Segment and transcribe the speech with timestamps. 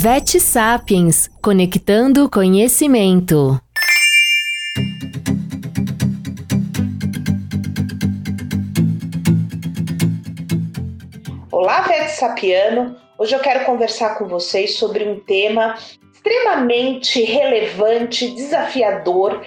[0.00, 3.60] Vet Sapiens Conectando Conhecimento.
[11.50, 12.94] Olá, Vet Sapiano!
[13.18, 15.74] Hoje eu quero conversar com vocês sobre um tema
[16.14, 19.44] extremamente relevante, desafiador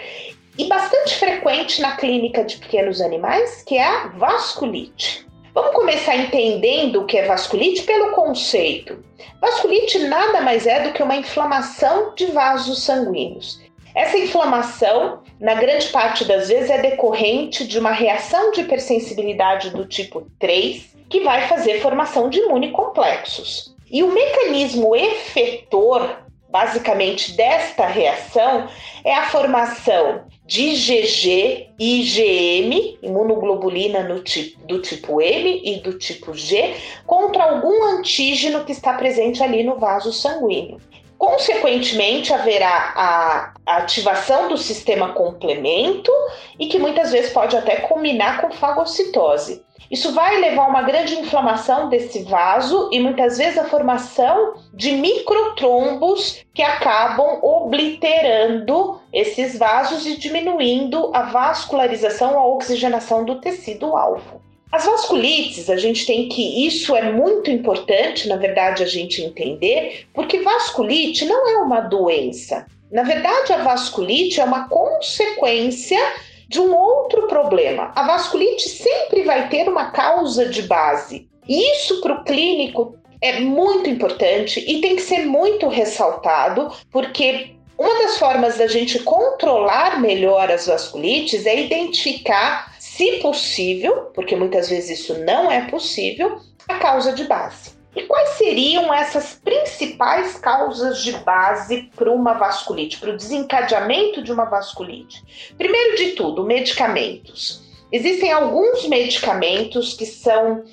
[0.58, 5.31] e bastante frequente na clínica de pequenos animais, que é a vasculite.
[5.54, 9.04] Vamos começar entendendo o que é vasculite pelo conceito.
[9.42, 13.60] Vasculite nada mais é do que uma inflamação de vasos sanguíneos.
[13.94, 19.86] Essa inflamação, na grande parte das vezes, é decorrente de uma reação de hipersensibilidade do
[19.86, 23.76] tipo 3, que vai fazer formação de imunocomplexos.
[23.92, 26.21] E o mecanismo efetor,
[26.52, 28.68] basicamente, desta reação
[29.04, 35.98] é a formação de IgG e IgM, imunoglobulina no tipo, do tipo M e do
[35.98, 36.76] tipo G,
[37.06, 40.80] contra algum antígeno que está presente ali no vaso sanguíneo.
[41.22, 46.12] Consequentemente, haverá a ativação do sistema complemento
[46.60, 49.64] e que muitas vezes pode até culminar com fagocitose.
[49.92, 54.94] Isso vai levar a uma grande inflamação desse vaso e muitas vezes a formação de
[54.94, 64.42] microtrombos que acabam obliterando esses vasos e diminuindo a vascularização, a oxigenação do tecido alvo.
[64.72, 70.08] As vasculites, a gente tem que isso é muito importante, na verdade, a gente entender,
[70.14, 72.66] porque vasculite não é uma doença.
[72.90, 76.00] Na verdade, a vasculite é uma consequência
[76.48, 77.92] de um outro problema.
[77.96, 81.28] A vasculite sempre vai ter uma causa de base.
[81.48, 87.56] E isso para o clínico é muito importante e tem que ser muito ressaltado, porque
[87.78, 94.70] uma das formas da gente controlar melhor as vasculites é identificar, se possível, porque muitas
[94.70, 97.72] vezes isso não é possível, a causa de base.
[97.96, 104.32] E quais seriam essas principais causas de base para uma vasculite, para o desencadeamento de
[104.32, 105.24] uma vasculite?
[105.58, 107.64] Primeiro de tudo, medicamentos.
[107.92, 110.64] Existem alguns medicamentos que são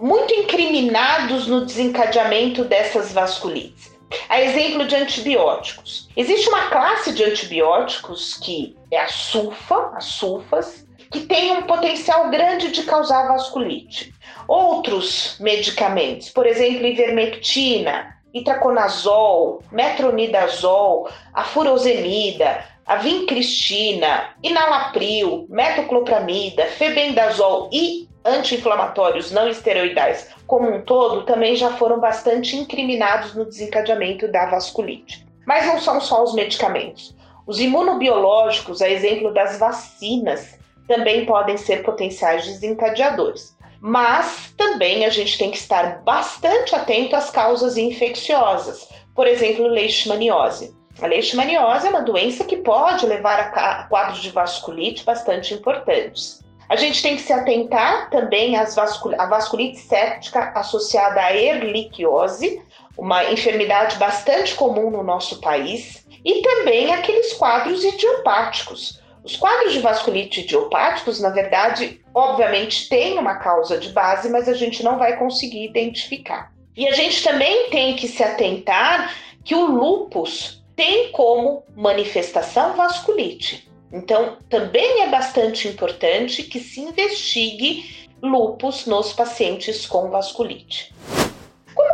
[0.00, 3.96] muito incriminados no desencadeamento dessas vasculites.
[4.28, 6.08] A exemplo de antibióticos.
[6.16, 12.28] Existe uma classe de antibióticos que é a sulfa, as sulfas, que tem um potencial
[12.28, 14.12] grande de causar vasculite.
[14.46, 28.08] Outros medicamentos, por exemplo, ivermectina, itraconazol, metronidazol, a furosemida, a vincristina, inalapril, metoclopramida, febendazol e
[28.24, 35.24] anti-inflamatórios não esteroidais como um todo também já foram bastante incriminados no desencadeamento da vasculite.
[35.46, 37.14] Mas não são só os medicamentos.
[37.46, 40.57] Os imunobiológicos, a exemplo das vacinas,
[40.88, 43.56] também podem ser potenciais desencadeadores.
[43.80, 50.76] Mas também a gente tem que estar bastante atento às causas infecciosas, por exemplo, leishmaniose.
[51.00, 56.42] A leishmaniose é uma doença que pode levar a quadros de vasculite bastante importantes.
[56.68, 62.60] A gente tem que se atentar também às vascul à vasculite séptica associada à erliquiose,
[62.96, 69.80] uma enfermidade bastante comum no nosso país, e também aqueles quadros idiopáticos, os quadros de
[69.80, 75.18] vasculite idiopáticos, na verdade, obviamente têm uma causa de base, mas a gente não vai
[75.18, 76.50] conseguir identificar.
[76.74, 83.70] E a gente também tem que se atentar que o lupus tem como manifestação vasculite.
[83.92, 90.94] Então, também é bastante importante que se investigue lupus nos pacientes com vasculite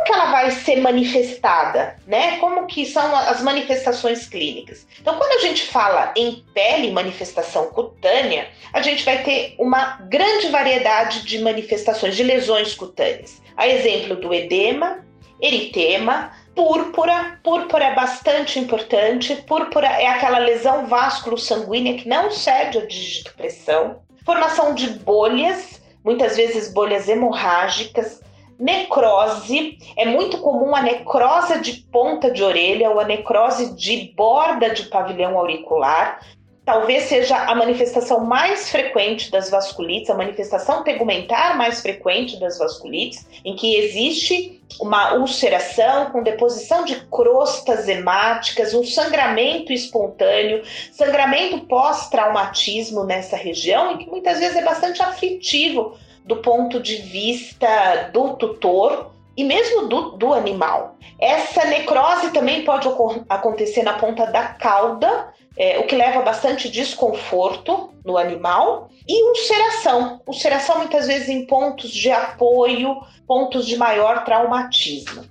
[0.05, 2.37] que ela vai ser manifestada, né?
[2.37, 4.85] Como que são as manifestações clínicas?
[5.01, 10.47] Então, quando a gente fala em pele, manifestação cutânea, a gente vai ter uma grande
[10.47, 13.41] variedade de manifestações de lesões cutâneas.
[13.57, 15.03] A exemplo do edema,
[15.41, 17.39] eritema, púrpura.
[17.43, 19.35] Púrpura é bastante importante.
[19.47, 24.01] Púrpura é aquela lesão vasculo sanguínea que não cede a digitopressão.
[24.25, 28.21] Formação de bolhas, muitas vezes bolhas hemorrágicas,
[28.57, 34.69] Necrose, é muito comum a necrose de ponta de orelha ou a necrose de borda
[34.69, 36.21] de pavilhão auricular.
[36.63, 43.27] Talvez seja a manifestação mais frequente das vasculites, a manifestação tegumentar mais frequente das vasculites,
[43.45, 53.03] em que existe uma ulceração com deposição de crostas hemáticas, um sangramento espontâneo, sangramento pós-traumatismo
[53.03, 59.11] nessa região, e que muitas vezes é bastante aflitivo do ponto de vista do tutor
[59.37, 60.97] e mesmo do, do animal.
[61.19, 62.87] Essa necrose também pode
[63.29, 70.21] acontecer na ponta da cauda, é, o que leva bastante desconforto no animal, e ulceração.
[70.25, 75.23] Ulceração muitas vezes em pontos de apoio, pontos de maior traumatismo.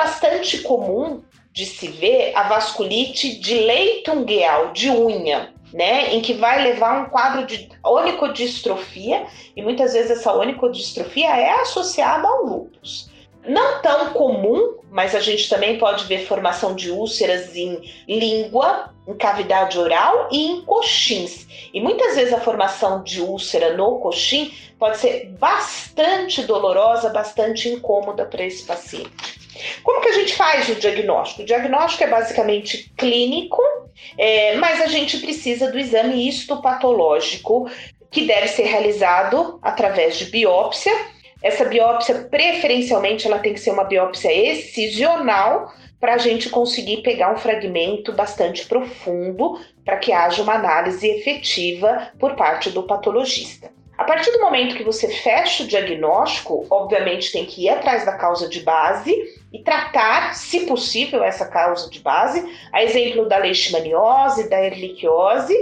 [0.00, 1.22] bastante comum
[1.52, 7.00] de se ver a vasculite de leito ungueal, de unha, né, em que vai levar
[7.00, 9.26] um quadro de onicodistrofia,
[9.56, 13.10] e muitas vezes essa onicodistrofia é associada ao lúpus.
[13.46, 19.14] Não tão comum, mas a gente também pode ver formação de úlceras em língua, em
[19.14, 21.46] cavidade oral e em coxins.
[21.72, 28.26] E muitas vezes a formação de úlcera no coxim pode ser bastante dolorosa, bastante incômoda
[28.26, 29.40] para esse paciente.
[29.82, 31.42] Como que a gente faz o diagnóstico?
[31.42, 33.60] O diagnóstico é basicamente clínico,
[34.18, 37.70] é, mas a gente precisa do exame histopatológico,
[38.10, 40.92] que deve ser realizado através de biópsia
[41.42, 47.32] essa biópsia, preferencialmente, ela tem que ser uma biópsia excisional para a gente conseguir pegar
[47.32, 53.70] um fragmento bastante profundo para que haja uma análise efetiva por parte do patologista.
[53.96, 58.12] A partir do momento que você fecha o diagnóstico, obviamente tem que ir atrás da
[58.12, 59.14] causa de base
[59.52, 65.54] e tratar, se possível, essa causa de base, a exemplo da leishmaniose, da erliquiose,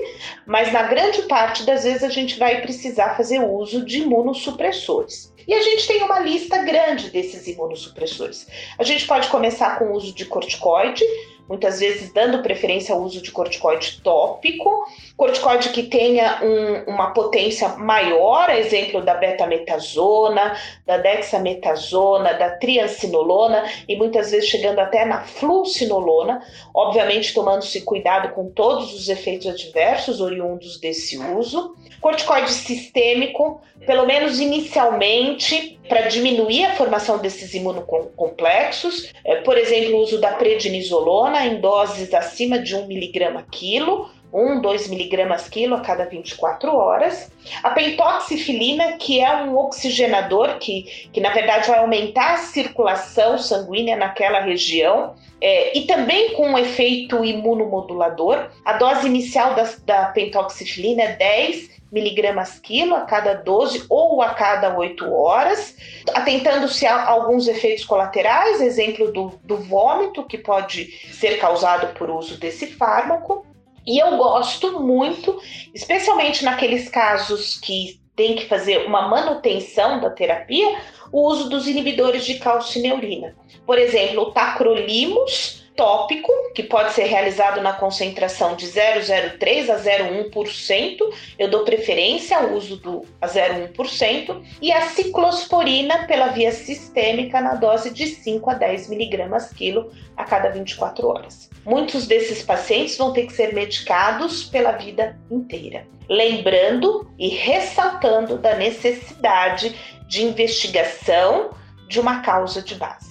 [0.47, 5.33] mas na grande parte das vezes a gente vai precisar fazer uso de imunossupressores.
[5.47, 8.47] E a gente tem uma lista grande desses imunossupressores.
[8.79, 11.03] A gente pode começar com o uso de corticoide,
[11.49, 14.85] muitas vezes dando preferência ao uso de corticoide tópico,
[15.17, 20.55] corticoide que tenha um, uma potência maior, exemplo da betametasona,
[20.85, 26.43] da dexametasona, da triancinolona e muitas vezes chegando até na fluocinolona,
[26.75, 31.75] obviamente tomando-se cuidado com todos os efeitos adversos oriundos desse uso.
[32.01, 40.03] Corticoide sistêmico, pelo menos inicialmente, para diminuir a formação desses imunocomplexos, é, por exemplo, o
[40.03, 45.81] uso da prednisolona em doses acima de 1 mg quilo, 1, 2 miligramas quilo a
[45.81, 47.31] cada 24 horas.
[47.63, 53.97] A pentoxifilina, que é um oxigenador que, que na verdade vai aumentar a circulação sanguínea
[53.97, 58.51] naquela região, é, e também com um efeito imunomodulador.
[58.65, 64.31] A dose inicial da, da pentoxifilina é 10 miligramas quilo a cada 12 ou a
[64.35, 65.75] cada 8 horas,
[66.13, 72.39] atentando-se a alguns efeitos colaterais, exemplo do, do vômito, que pode ser causado por uso
[72.39, 73.47] desse fármaco.
[73.89, 75.41] E eu gosto muito,
[75.75, 80.79] especialmente naqueles casos que tem que fazer uma manutenção da terapia,
[81.11, 83.35] o uso dos inibidores de calcineurina.
[83.65, 90.99] Por exemplo, o tacrolimus, tópico, que pode ser realizado na concentração de 0,03 a 0,1%.
[91.39, 94.43] Eu dou preferência ao uso do a 0,1%.
[94.61, 100.25] E a ciclosporina pela via sistêmica na dose de 5 a 10 miligramas quilo a
[100.25, 101.49] cada 24 horas.
[101.65, 105.87] Muitos desses pacientes vão ter que ser medicados pela vida inteira.
[106.09, 109.77] Lembrando e ressaltando da necessidade
[110.09, 111.51] de investigação
[111.87, 113.08] de uma causa de base.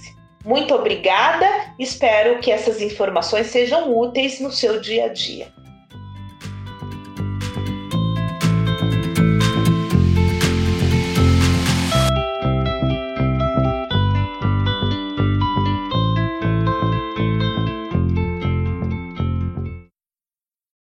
[0.48, 1.46] Muito obrigada,
[1.78, 5.52] espero que essas informações sejam úteis no seu dia a dia.